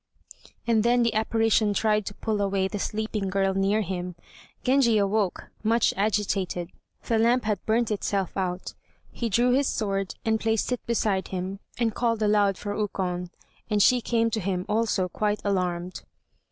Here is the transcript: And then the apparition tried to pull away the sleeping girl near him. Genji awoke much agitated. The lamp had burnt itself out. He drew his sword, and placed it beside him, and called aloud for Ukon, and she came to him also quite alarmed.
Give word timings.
And 0.65 0.81
then 0.83 1.03
the 1.03 1.13
apparition 1.13 1.75
tried 1.75 2.07
to 2.07 2.15
pull 2.15 2.41
away 2.41 2.67
the 2.67 2.79
sleeping 2.79 3.29
girl 3.29 3.53
near 3.53 3.81
him. 3.81 4.15
Genji 4.63 4.97
awoke 4.97 5.43
much 5.61 5.93
agitated. 5.95 6.71
The 7.03 7.19
lamp 7.19 7.43
had 7.43 7.63
burnt 7.67 7.91
itself 7.91 8.35
out. 8.35 8.73
He 9.11 9.29
drew 9.29 9.51
his 9.51 9.67
sword, 9.67 10.15
and 10.25 10.39
placed 10.39 10.71
it 10.71 10.83
beside 10.87 11.27
him, 11.27 11.59
and 11.77 11.93
called 11.93 12.23
aloud 12.23 12.57
for 12.57 12.75
Ukon, 12.75 13.29
and 13.69 13.79
she 13.83 14.01
came 14.01 14.31
to 14.31 14.39
him 14.39 14.65
also 14.67 15.07
quite 15.07 15.39
alarmed. 15.43 16.01